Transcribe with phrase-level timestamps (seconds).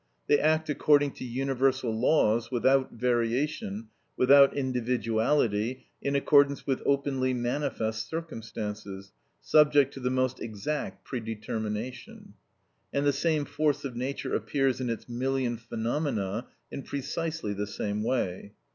[0.25, 8.09] They act according to universal laws, without variation, without individuality in accordance with openly manifest
[8.09, 9.11] circumstances,
[9.41, 12.33] subject to the most exact predetermination;
[12.91, 18.01] and the same force of nature appears in its million phenomena in precisely the same
[18.01, 18.53] way.